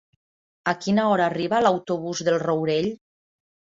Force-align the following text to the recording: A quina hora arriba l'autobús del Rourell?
A 0.71 0.73
quina 0.85 1.03
hora 1.11 1.27
arriba 1.33 1.61
l'autobús 1.67 2.23
del 2.29 2.41
Rourell? 2.47 2.93